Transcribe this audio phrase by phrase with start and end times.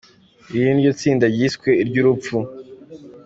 [0.55, 2.35] Iri niryo tsinda ryiswe iryo urupfu.